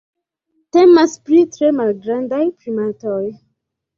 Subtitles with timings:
[0.77, 3.21] Temas pri tre malgrandaj primatoj.